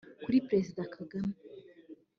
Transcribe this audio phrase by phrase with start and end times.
[0.23, 1.33] Kuri Perezida Kagame